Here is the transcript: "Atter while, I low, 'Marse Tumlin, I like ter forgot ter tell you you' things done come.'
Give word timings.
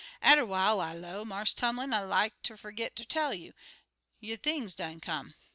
"Atter 0.19 0.47
while, 0.47 0.79
I 0.81 0.93
low, 0.93 1.23
'Marse 1.23 1.53
Tumlin, 1.53 1.93
I 1.93 1.99
like 2.01 2.33
ter 2.41 2.57
forgot 2.57 2.95
ter 2.95 3.03
tell 3.03 3.35
you 3.35 3.53
you' 4.19 4.35
things 4.35 4.73
done 4.73 4.99
come.' 4.99 5.35